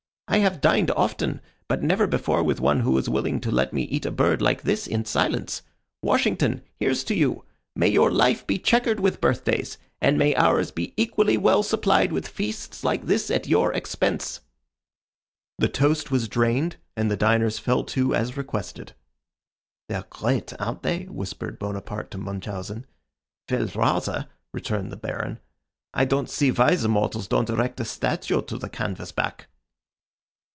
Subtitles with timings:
[0.33, 3.83] "I have dined often, but never before with one who was willing to let me
[3.83, 5.61] eat a bird like this in silence.
[6.01, 7.43] Washington, here's to you.
[7.75, 12.29] May your life be chequered with birthdays, and may ours be equally well supplied with
[12.29, 14.39] feasts like this at your expense!"
[15.59, 18.93] The toast was drained, and the diners fell to as requested.
[19.89, 22.85] "They're great, aren't they?" whispered Bonaparte to Munchausen.
[23.51, 25.39] "Well, rather," returned the Baron.
[25.93, 29.47] "I don't see why the mortals don't erect a statue to the canvas back."